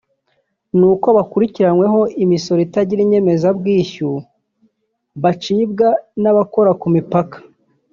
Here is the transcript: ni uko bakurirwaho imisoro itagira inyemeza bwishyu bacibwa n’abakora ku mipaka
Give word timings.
ni 0.77 0.85
uko 0.91 1.07
bakurirwaho 1.17 2.01
imisoro 2.23 2.59
itagira 2.67 2.99
inyemeza 3.03 3.47
bwishyu 3.59 4.09
bacibwa 5.21 5.87
n’abakora 6.21 6.71
ku 6.81 6.87
mipaka 6.95 7.37